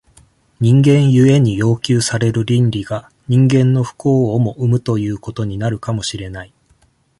[0.59, 6.51] 人間故に要求される倫理が、人間の不幸をも生むということになるかもしれない。